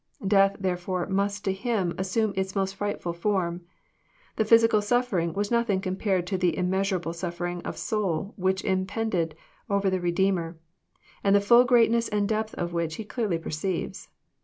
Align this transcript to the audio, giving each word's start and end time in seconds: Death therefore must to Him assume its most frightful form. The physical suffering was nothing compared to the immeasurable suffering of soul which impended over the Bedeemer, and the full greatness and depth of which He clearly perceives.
Death 0.25 0.55
therefore 0.59 1.05
must 1.05 1.45
to 1.45 1.53
Him 1.53 1.93
assume 1.95 2.33
its 2.35 2.55
most 2.55 2.75
frightful 2.75 3.13
form. 3.13 3.61
The 4.35 4.45
physical 4.45 4.81
suffering 4.81 5.31
was 5.33 5.51
nothing 5.51 5.79
compared 5.79 6.25
to 6.25 6.39
the 6.39 6.57
immeasurable 6.57 7.13
suffering 7.13 7.61
of 7.61 7.77
soul 7.77 8.33
which 8.35 8.63
impended 8.65 9.35
over 9.69 9.91
the 9.91 9.99
Bedeemer, 9.99 10.57
and 11.23 11.35
the 11.35 11.39
full 11.39 11.65
greatness 11.65 12.07
and 12.09 12.27
depth 12.27 12.55
of 12.55 12.73
which 12.73 12.95
He 12.95 13.03
clearly 13.03 13.37
perceives. 13.37 14.07